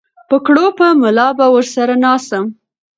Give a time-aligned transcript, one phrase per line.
[0.29, 2.45] په کړوپه ملا به ورسره ناڅم